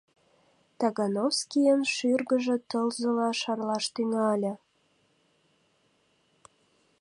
[0.79, 4.53] Тагановскийын шӱргыжӧ тылзыла шарлаш тӱҥале.